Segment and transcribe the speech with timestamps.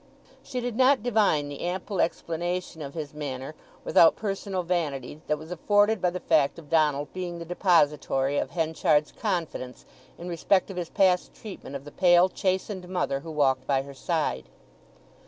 [0.41, 3.53] She did not divine the ample explanation of his manner,
[3.83, 8.49] without personal vanity, that was afforded by the fact of Donald being the depositary of
[8.49, 9.85] Henchard's confidence
[10.17, 13.93] in respect of his past treatment of the pale, chastened mother who walked by her
[13.93, 14.45] side.